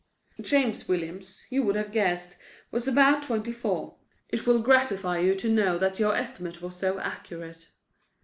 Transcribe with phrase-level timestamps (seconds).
[0.41, 2.35] James Williams, you would have guessed,
[2.71, 3.97] was about twenty four.
[4.29, 7.67] It will gratify you to know that your estimate was so accurate.